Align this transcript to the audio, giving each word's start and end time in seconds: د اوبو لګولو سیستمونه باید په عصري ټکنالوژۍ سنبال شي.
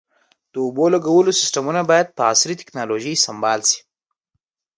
د 0.51 0.55
اوبو 0.65 0.85
لګولو 0.93 1.31
سیستمونه 1.39 1.81
باید 1.89 2.07
په 2.15 2.21
عصري 2.31 2.55
ټکنالوژۍ 2.61 3.13
سنبال 3.25 3.61
شي. 3.69 3.79